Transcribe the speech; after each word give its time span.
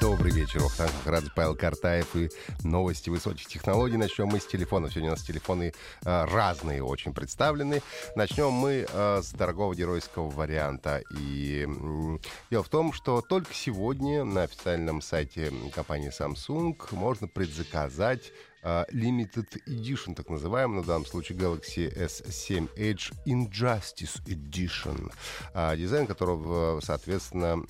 Добрый 0.00 0.30
вечер, 0.32 0.62
Охтанг 0.62 0.92
Радж 1.06 1.28
Павел 1.34 1.56
Картаев 1.56 2.14
и 2.14 2.30
новости 2.62 3.10
высоких 3.10 3.46
технологий. 3.46 3.96
Начнем 3.96 4.28
мы 4.28 4.38
с 4.38 4.46
телефонов. 4.46 4.92
Сегодня 4.92 5.10
у 5.10 5.12
нас 5.14 5.22
телефоны 5.22 5.72
э, 6.04 6.24
разные 6.24 6.84
очень 6.84 7.12
представлены. 7.12 7.82
Начнем 8.14 8.52
мы 8.52 8.86
э, 8.88 9.20
с 9.22 9.32
дорогого 9.32 9.74
геройского 9.74 10.30
варианта. 10.30 11.02
И 11.10 11.64
м, 11.64 12.20
дело 12.48 12.62
в 12.62 12.68
том, 12.68 12.92
что 12.92 13.22
только 13.22 13.52
сегодня 13.52 14.22
на 14.22 14.42
официальном 14.44 15.02
сайте 15.02 15.52
компании 15.74 16.12
Samsung 16.16 16.76
можно 16.92 17.26
предзаказать 17.26 18.32
Limited 18.62 19.62
Edition, 19.66 20.14
так 20.14 20.28
называемый, 20.28 20.80
на 20.80 20.86
данном 20.86 21.06
случае 21.06 21.38
Galaxy 21.38 21.92
S7 21.94 22.68
Edge 22.76 23.12
Injustice 23.26 24.22
Edition, 24.26 25.12
а, 25.54 25.76
дизайн 25.76 26.06
которого, 26.06 26.80
соответственно, 26.80 27.62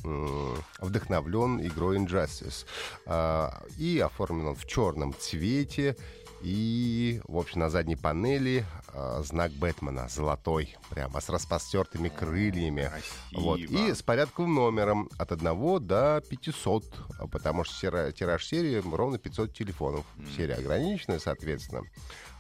вдохновлен 0.81 1.61
игрой 1.67 1.99
Injustice. 1.99 2.67
А, 3.07 3.63
и 3.77 3.99
оформлен 3.99 4.49
он 4.49 4.55
в 4.55 4.67
черном 4.67 5.15
цвете, 5.19 5.97
и, 6.41 7.21
в 7.27 7.37
общем, 7.37 7.61
на 7.61 7.71
задней 7.71 7.97
панели 7.97 8.65
э, 8.93 9.23
знак 9.25 9.51
Бэтмена 9.53 10.09
золотой, 10.09 10.77
прямо 10.91 11.21
с 11.21 11.29
распростертыми 11.29 12.09
крыльями. 12.09 12.91
Красиво. 12.91 13.41
Вот. 13.41 13.61
И 13.61 13.95
с 13.95 14.03
порядковым 14.03 14.55
номером 14.55 15.09
от 15.19 15.33
1 15.33 15.87
до 15.87 16.23
500, 16.29 16.85
потому 17.33 17.65
что 17.65 17.75
тира- 17.81 18.13
тираж 18.13 18.47
серии 18.47 18.83
ровно 18.91 19.19
500 19.19 19.53
телефонов. 19.53 20.05
Серия 20.37 20.55
ограниченная, 20.55 21.19
соответственно. 21.19 21.83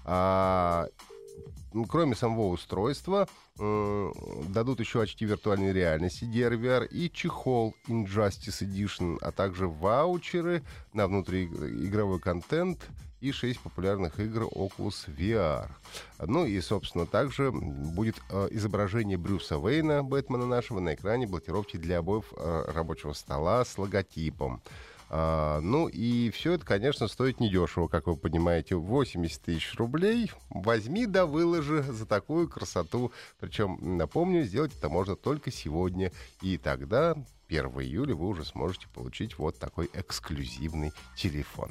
А, 0.05 0.87
ну, 1.73 1.85
кроме 1.85 2.15
самого 2.15 2.49
устройства, 2.49 3.29
э, 3.59 4.13
дадут 4.49 4.81
еще 4.81 5.03
очки 5.03 5.25
виртуальной 5.25 5.73
реальности 5.73 6.25
DRVR 6.25 6.87
и 6.87 7.11
чехол 7.11 7.75
Injustice 7.89 8.63
Edition, 8.63 9.19
а 9.21 9.33
также 9.33 9.67
ваучеры 9.67 10.63
на 10.93 11.09
внутриигровой 11.09 12.21
контент 12.21 12.89
и 13.21 13.33
6 13.33 13.61
популярных 13.61 14.21
игр 14.21 14.45
Oculus 14.45 15.09
VR. 15.09 15.69
Ну 16.25 16.47
и, 16.47 16.61
собственно, 16.61 17.07
также 17.07 17.51
будет 17.51 18.17
э, 18.31 18.49
изображение 18.51 19.17
Брюса 19.17 19.57
Вейна, 19.57 20.03
Бэтмена 20.03 20.47
нашего, 20.47 20.81
на 20.81 20.95
экране 20.95 21.27
блокировки 21.27 21.77
для 21.77 21.99
обоев 21.99 22.33
э, 22.37 22.65
рабочего 22.69 23.13
стола 23.13 23.65
с 23.65 23.77
логотипом. 23.79 24.63
А, 25.11 25.61
ну 25.61 25.89
и 25.89 26.31
все 26.31 26.53
это, 26.53 26.67
конечно, 26.67 27.09
стоит 27.09 27.41
недешево, 27.41 27.89
как 27.89 28.07
вы 28.07 28.17
понимаете, 28.17 28.77
80 28.77 29.43
тысяч 29.43 29.75
рублей. 29.77 30.31
Возьми 30.51 31.07
да 31.07 31.27
выложи 31.27 31.83
за 31.83 32.07
такую 32.07 32.49
красоту. 32.49 33.13
Причем, 33.41 33.79
напомню, 33.97 34.45
сделать 34.45 34.77
это 34.77 34.89
можно 34.89 35.17
только 35.17 35.51
сегодня. 35.51 36.13
И 36.43 36.59
тогда, 36.59 37.17
1 37.49 37.67
июля, 37.81 38.15
вы 38.15 38.27
уже 38.27 38.45
сможете 38.45 38.87
получить 38.89 39.39
вот 39.39 39.59
такой 39.59 39.89
эксклюзивный 39.95 40.93
телефон. 41.17 41.71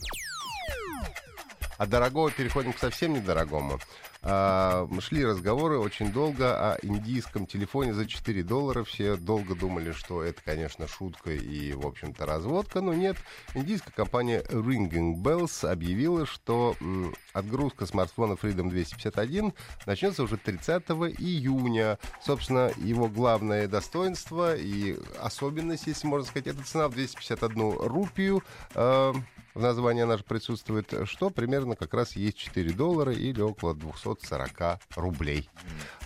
От 1.77 1.89
дорогого 1.89 2.31
переходим 2.31 2.73
к 2.73 2.79
совсем 2.79 3.13
недорогому. 3.13 3.79
А, 4.23 4.89
шли 4.99 5.23
разговоры 5.23 5.77
очень 5.77 6.11
долго 6.11 6.73
о 6.73 6.77
индийском 6.81 7.45
телефоне 7.45 7.93
за 7.93 8.07
4 8.07 8.43
доллара. 8.43 8.83
Все 8.83 9.15
долго 9.15 9.55
думали, 9.55 9.91
что 9.91 10.23
это, 10.23 10.41
конечно, 10.43 10.87
шутка 10.87 11.31
и, 11.31 11.73
в 11.73 11.85
общем-то, 11.85 12.25
разводка. 12.25 12.81
Но 12.81 12.93
нет. 12.93 13.15
Индийская 13.53 13.91
компания 13.91 14.41
Ringing 14.49 15.15
Bells 15.15 15.65
объявила, 15.69 16.25
что 16.25 16.75
м, 16.81 17.15
отгрузка 17.33 17.85
смартфона 17.85 18.33
Freedom 18.33 18.69
251 18.69 19.53
начнется 19.85 20.23
уже 20.23 20.37
30 20.37 20.83
июня. 21.19 21.99
Собственно, 22.21 22.71
его 22.75 23.07
главное 23.07 23.67
достоинство 23.67 24.55
и 24.55 24.97
особенность, 25.21 25.85
если 25.85 26.07
можно 26.07 26.27
сказать, 26.27 26.47
это 26.47 26.63
цена 26.63 26.87
в 26.87 26.93
251 26.93 27.77
рупию. 27.87 28.43
А, 28.73 29.13
в 29.57 29.61
названии 29.61 30.05
же 30.15 30.23
присутствует, 30.23 30.93
что 31.05 31.31
примерно 31.31 31.75
как 31.75 31.93
раз 31.93 32.15
есть 32.15 32.37
4 32.37 32.73
доллара 32.73 33.11
или 33.11 33.41
около 33.41 33.73
240 33.73 34.79
рублей. 34.95 35.49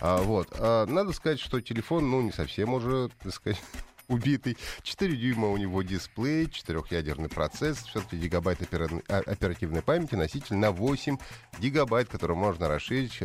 А, 0.00 0.22
вот. 0.22 0.48
А, 0.58 0.86
надо 0.86 1.12
сказать, 1.12 1.38
что 1.38 1.60
телефон, 1.60 2.10
ну, 2.10 2.22
не 2.22 2.32
совсем 2.32 2.72
уже, 2.72 3.10
так 3.22 3.34
сказать, 3.34 3.60
убитый. 4.08 4.56
4 4.82 5.16
дюйма 5.16 5.48
у 5.48 5.58
него 5.58 5.82
дисплей, 5.82 6.46
4-ядерный 6.46 7.28
процесс, 7.28 7.84
63 7.84 8.18
гигабайт 8.18 8.60
а- 8.72 9.18
оперативной 9.18 9.82
памяти, 9.82 10.14
носитель 10.14 10.56
на 10.56 10.70
8 10.70 11.18
гигабайт, 11.60 12.08
который 12.08 12.36
можно 12.36 12.68
расширить 12.68 13.18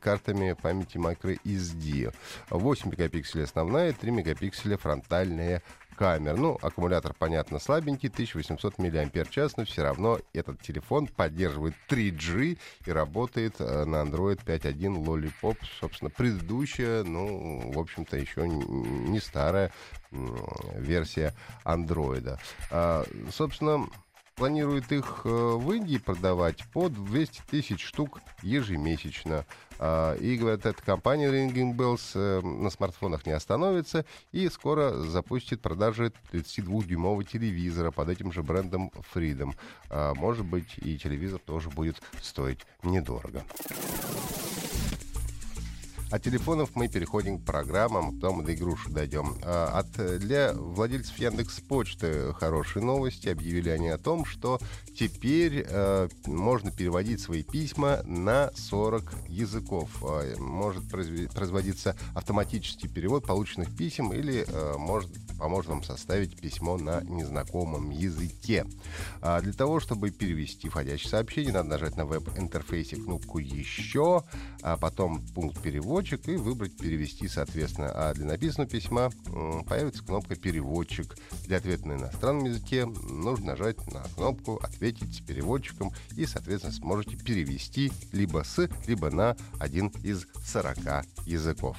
картами 0.00 0.56
памяти 0.60 0.96
microSD. 0.96 2.12
8 2.50 2.90
мегапикселей 2.90 3.44
основная, 3.44 3.92
3 3.92 4.10
мегапикселя 4.10 4.76
фронтальная 4.76 5.62
камер. 5.96 6.36
Ну, 6.36 6.58
аккумулятор, 6.60 7.14
понятно, 7.18 7.58
слабенький, 7.58 8.08
1800 8.08 8.78
мАч, 8.78 9.54
но 9.56 9.64
все 9.64 9.82
равно 9.82 10.18
этот 10.32 10.60
телефон 10.60 11.06
поддерживает 11.06 11.74
3G 11.88 12.58
и 12.86 12.92
работает 12.92 13.54
э, 13.58 13.84
на 13.84 14.02
Android 14.02 14.44
5.1 14.44 15.04
Lollipop. 15.04 15.56
Собственно, 15.80 16.10
предыдущая, 16.10 17.02
ну, 17.02 17.72
в 17.72 17.78
общем-то, 17.78 18.16
еще 18.16 18.46
не 18.46 19.20
старая 19.20 19.72
версия 20.10 21.34
Android. 21.64 22.38
А, 22.70 23.04
собственно, 23.30 23.88
планирует 24.36 24.92
их 24.92 25.22
э, 25.24 25.28
в 25.28 25.72
Индии 25.72 25.96
продавать 25.96 26.62
по 26.72 26.88
200 26.88 27.42
тысяч 27.50 27.82
штук 27.82 28.20
ежемесячно. 28.42 29.46
А, 29.78 30.14
И, 30.14 30.36
говорят, 30.36 30.66
эта 30.66 30.82
компания 30.82 31.28
Ringing 31.30 31.74
Bells 31.74 32.12
э, 32.14 32.42
на 32.42 32.68
смартфонах 32.70 33.26
не 33.26 33.32
остановится 33.32 34.04
и 34.32 34.48
скоро 34.50 34.92
запустит 34.92 35.62
продажи 35.62 36.12
32-дюймового 36.32 37.24
телевизора 37.24 37.90
под 37.90 38.10
этим 38.10 38.30
же 38.30 38.42
брендом 38.42 38.92
Freedom. 39.14 39.54
А, 39.88 40.14
Может 40.14 40.44
быть, 40.44 40.76
и 40.76 40.98
телевизор 40.98 41.40
тоже 41.40 41.70
будет 41.70 41.96
стоить 42.20 42.60
недорого. 42.82 43.42
От 46.08 46.22
телефонов 46.22 46.70
мы 46.74 46.86
переходим 46.86 47.40
к 47.40 47.44
программам, 47.44 48.14
потом 48.14 48.44
до 48.44 48.54
игрушек 48.54 48.92
дойдем. 48.92 49.34
А, 49.42 49.80
От, 49.80 49.98
э, 49.98 50.18
для 50.18 50.52
владельцев 50.52 51.18
Яндекс 51.18 51.60
Почты 51.60 52.32
хорошие 52.34 52.84
новости. 52.84 53.28
Объявили 53.28 53.70
они 53.70 53.88
о 53.88 53.98
том, 53.98 54.24
что 54.24 54.60
теперь 54.96 55.66
э, 55.68 56.08
можно 56.26 56.70
переводить 56.70 57.20
свои 57.20 57.42
письма 57.42 58.02
на 58.04 58.52
40 58.54 59.14
языков. 59.28 59.90
А, 60.02 60.36
Может 60.38 60.88
производиться 60.88 61.96
автоматический 62.14 62.86
перевод 62.86 63.26
полученных 63.26 63.76
писем 63.76 64.12
или 64.12 64.44
э, 64.46 64.74
может 64.78 65.10
поможет 65.36 65.70
вам 65.70 65.82
составить 65.82 66.40
письмо 66.40 66.78
на 66.78 67.02
незнакомом 67.02 67.90
языке. 67.90 68.64
А 69.20 69.40
для 69.40 69.52
того, 69.52 69.80
чтобы 69.80 70.10
перевести 70.10 70.68
входящее 70.68 71.10
сообщение, 71.10 71.52
надо 71.52 71.70
нажать 71.70 71.96
на 71.96 72.06
веб-интерфейсе 72.06 72.96
кнопку 72.96 73.38
«Еще», 73.38 74.22
а 74.62 74.76
потом 74.76 75.20
пункт 75.34 75.60
«Переводчик» 75.96 76.28
и 76.28 76.36
выбрать 76.36 76.76
«Перевести», 76.76 77.26
соответственно. 77.26 77.90
А 77.90 78.12
для 78.12 78.26
написанного 78.26 78.68
письма 78.68 79.10
появится 79.66 80.04
кнопка 80.04 80.36
«Переводчик». 80.36 81.16
Для 81.46 81.56
ответа 81.56 81.88
на 81.88 81.94
иностранном 81.94 82.44
языке 82.44 82.84
нужно 82.84 83.46
нажать 83.52 83.78
на 83.90 84.02
кнопку 84.14 84.56
«Ответить 84.62 85.14
с 85.16 85.20
переводчиком» 85.20 85.92
и, 86.14 86.26
соответственно, 86.26 86.74
сможете 86.74 87.16
перевести 87.16 87.90
либо 88.12 88.44
с, 88.44 88.68
либо 88.86 89.10
на 89.10 89.38
один 89.58 89.86
из 90.02 90.26
40 90.44 90.76
языков. 91.24 91.78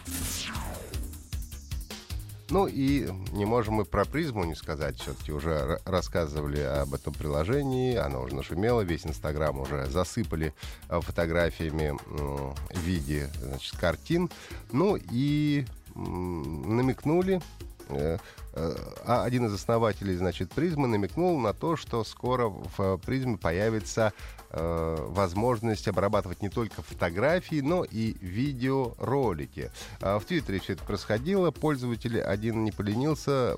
Ну 2.49 2.65
и 2.65 3.09
не 3.33 3.45
можем 3.45 3.75
мы 3.75 3.85
про 3.85 4.05
призму 4.05 4.45
не 4.45 4.55
сказать. 4.55 4.99
Все-таки 4.99 5.33
уже 5.33 5.79
рассказывали 5.85 6.61
об 6.61 6.93
этом 6.93 7.13
приложении. 7.13 7.95
Оно 7.95 8.21
уже 8.21 8.35
нашумело. 8.35 8.81
Весь 8.81 9.05
Инстаграм 9.05 9.59
уже 9.59 9.85
засыпали 9.87 10.53
э, 10.89 11.01
фотографиями 11.01 11.97
в 12.05 12.55
виде 12.79 13.29
значит, 13.41 13.75
картин. 13.77 14.29
Ну 14.71 14.97
и 15.11 15.65
намекнули 15.95 17.41
э, 17.89 18.17
э, 18.53 18.75
а 19.05 19.23
один 19.23 19.47
из 19.47 19.53
основателей, 19.53 20.15
значит, 20.15 20.51
призмы 20.51 20.87
намекнул 20.87 21.37
на 21.39 21.53
то, 21.53 21.75
что 21.75 22.03
скоро 22.03 22.47
в 22.47 22.97
призме 22.99 23.37
появится 23.37 24.13
возможность 24.51 25.87
обрабатывать 25.87 26.41
не 26.41 26.49
только 26.49 26.81
фотографии, 26.81 27.61
но 27.61 27.83
и 27.83 28.15
видеоролики. 28.21 29.71
В 29.99 30.21
Твиттере 30.25 30.59
все 30.59 30.73
это 30.73 30.83
происходило. 30.83 31.51
Пользователь 31.51 32.21
один 32.21 32.63
не 32.63 32.71
поленился 32.71 33.57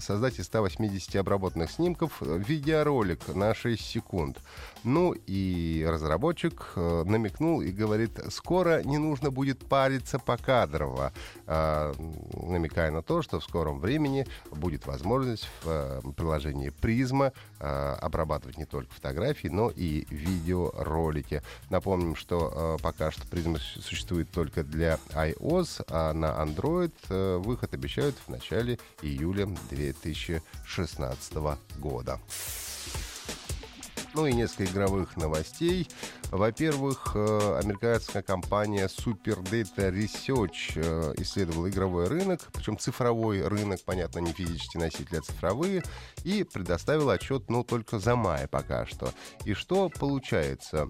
создать 0.00 0.38
из 0.38 0.46
180 0.46 1.16
обработанных 1.16 1.70
снимков 1.70 2.20
видеоролик 2.20 3.28
на 3.34 3.54
6 3.54 3.82
секунд. 3.82 4.38
Ну 4.84 5.14
и 5.26 5.86
разработчик 5.88 6.72
э, 6.74 7.04
намекнул 7.06 7.60
и 7.60 7.70
говорит, 7.70 8.18
скоро 8.30 8.82
не 8.82 8.98
нужно 8.98 9.30
будет 9.30 9.64
париться 9.66 10.18
по 10.18 10.36
кадрово, 10.36 11.12
э, 11.46 11.94
намекая 12.32 12.90
на 12.90 13.02
то, 13.02 13.22
что 13.22 13.38
в 13.38 13.44
скором 13.44 13.78
времени 13.78 14.26
будет 14.50 14.86
возможность 14.86 15.48
в 15.62 15.68
э, 15.68 16.00
приложении 16.16 16.70
Призма 16.70 17.32
э, 17.60 17.96
обрабатывать 18.00 18.58
не 18.58 18.64
только 18.64 18.92
фотографии, 18.92 19.48
но 19.48 19.70
и 19.70 20.01
видеоролики. 20.10 21.42
Напомним, 21.70 22.16
что 22.16 22.76
э, 22.78 22.82
пока 22.82 23.10
что 23.10 23.26
Призма 23.26 23.58
существует 23.58 24.30
только 24.30 24.62
для 24.62 24.98
iOS, 25.14 25.84
а 25.88 26.12
на 26.12 26.26
Android 26.42 26.92
э, 27.08 27.36
выход 27.38 27.74
обещают 27.74 28.16
в 28.26 28.30
начале 28.30 28.78
июля 29.02 29.46
2016 29.70 31.34
года. 31.78 32.20
Ну 34.14 34.26
и 34.26 34.32
несколько 34.32 34.64
игровых 34.64 35.16
новостей. 35.16 35.88
Во-первых, 36.30 37.12
э, 37.14 37.58
американская 37.62 38.22
компания 38.22 38.86
Super 38.86 39.42
Data 39.42 39.90
Research 39.90 40.72
э, 40.76 41.14
исследовала 41.18 41.68
игровой 41.68 42.08
рынок, 42.08 42.48
причем 42.52 42.78
цифровой 42.78 43.46
рынок, 43.46 43.80
понятно, 43.84 44.18
не 44.18 44.32
физические 44.32 44.82
носители, 44.82 45.18
а 45.18 45.22
цифровые, 45.22 45.82
и 46.24 46.44
предоставила 46.44 47.14
отчет, 47.14 47.48
ну, 47.48 47.64
только 47.64 47.98
за 47.98 48.14
мая 48.16 48.48
пока 48.48 48.86
что. 48.86 49.12
И 49.44 49.54
что 49.54 49.88
получается? 49.88 50.88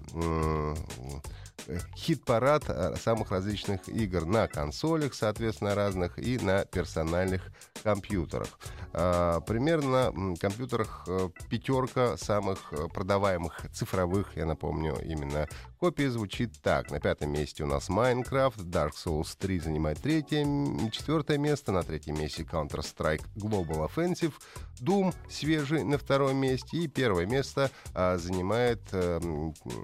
Хит-парад 1.96 2.64
э, 2.68 2.96
самых 2.96 3.30
различных 3.30 3.88
игр 3.88 4.24
на 4.24 4.48
консолях, 4.48 5.14
соответственно, 5.14 5.74
разных, 5.74 6.18
и 6.18 6.38
на 6.38 6.64
персональных 6.64 7.50
компьютерах. 7.82 8.48
А, 8.92 9.40
примерно 9.40 10.10
на 10.12 10.36
компьютерах 10.36 11.04
э, 11.06 11.28
пятерка 11.48 12.16
самых 12.16 12.72
э, 12.72 12.88
продаваемых 12.88 13.66
цифровых, 13.72 14.36
я 14.36 14.46
напомню, 14.46 14.96
именно 15.04 15.48
копий 15.82 16.06
звучит 16.06 16.52
так. 16.62 16.92
На 16.92 17.00
пятом 17.00 17.32
месте 17.32 17.64
у 17.64 17.66
нас 17.66 17.90
Minecraft, 17.90 18.70
Dark 18.70 18.92
Souls 18.92 19.36
3 19.36 19.58
занимает 19.58 19.98
третье, 19.98 20.46
четвертое 20.92 21.38
место, 21.38 21.72
на 21.72 21.82
третьем 21.82 22.20
месте 22.20 22.44
Counter-Strike 22.44 23.24
Global 23.34 23.90
Offensive, 23.90 24.32
Doom 24.80 25.12
свежий 25.28 25.82
на 25.82 25.98
втором 25.98 26.36
месте, 26.36 26.76
и 26.76 26.86
первое 26.86 27.26
место 27.26 27.68
а, 27.94 28.16
занимает 28.16 28.80
а, 28.92 29.18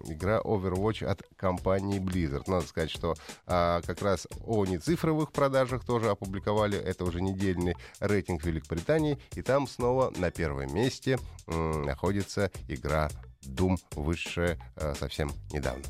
игра 0.07 0.39
Overwatch 0.39 1.05
от 1.05 1.25
компании 1.35 1.99
Blizzard. 1.99 2.45
Надо 2.47 2.69
сказать, 2.69 2.91
что 2.93 3.17
а, 3.49 3.81
как 3.83 4.01
раз 4.01 4.29
о 4.47 4.67
нецифровых 4.67 5.33
продажах 5.33 5.85
тоже 5.85 6.11
опубликовали, 6.11 6.79
это 6.79 7.05
уже 7.07 7.21
недельный 7.21 7.75
рейтинг 7.99 8.45
Великобритании, 8.45 9.19
и 9.35 9.43
там 9.43 9.67
снова 9.67 10.13
на 10.17 10.31
первом 10.31 10.73
месте 10.73 11.19
м, 11.49 11.83
находится 11.83 12.53
игра 12.69 13.11
Doom, 13.47 13.79
высшая 13.95 14.59
э, 14.77 14.95
совсем 14.95 15.31
недавно. 15.51 15.85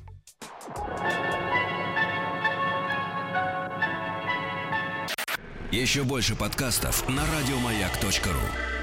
Еще 5.70 6.02
больше 6.02 6.34
подкастов 6.34 7.06
на 7.08 7.22
радиомаяк.ру 7.26 8.77